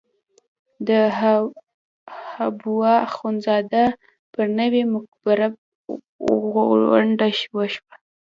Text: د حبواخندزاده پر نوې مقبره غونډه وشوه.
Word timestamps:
د 0.87 0.89
حبواخندزاده 2.35 3.85
پر 4.33 4.45
نوې 4.59 4.83
مقبره 4.93 5.47
غونډه 6.53 7.27
وشوه. 7.57 7.93